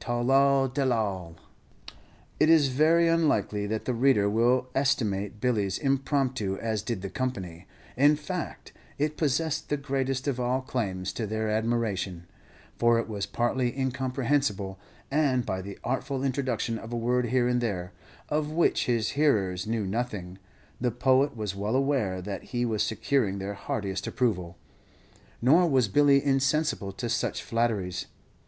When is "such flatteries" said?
27.08-28.06